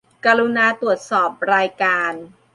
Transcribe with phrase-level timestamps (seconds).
[0.25, 2.13] กรุณาตรวจสอบรายการ